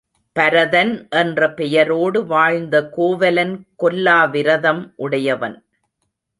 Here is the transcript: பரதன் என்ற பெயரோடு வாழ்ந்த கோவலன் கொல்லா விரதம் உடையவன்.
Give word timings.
பரதன் 0.35 1.07
என்ற 1.09 1.49
பெயரோடு 1.53 2.25
வாழ்ந்த 2.25 2.89
கோவலன் 2.89 3.53
கொல்லா 3.75 4.19
விரதம் 4.29 4.93
உடையவன். 4.95 5.57